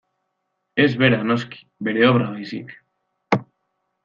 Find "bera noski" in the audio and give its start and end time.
1.03-1.61